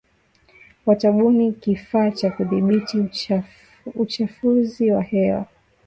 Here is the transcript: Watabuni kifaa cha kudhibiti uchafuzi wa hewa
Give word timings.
Watabuni 0.85 1.51
kifaa 1.51 2.11
cha 2.11 2.31
kudhibiti 2.31 3.09
uchafuzi 3.95 4.91
wa 4.91 5.01
hewa 5.01 5.45